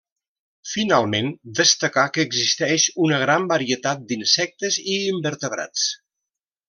[0.69, 1.27] Finalment
[1.59, 5.85] destacar que existeix una gran varietat d'insectes i invertebrats.